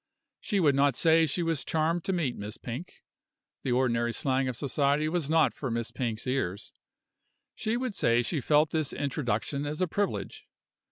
[0.39, 3.03] She would not say she was charmed to meet Miss Pink
[3.61, 6.73] the ordinary slang of society was not for Miss Pink's ears
[7.53, 10.47] she would say she felt this introduction as a privilege.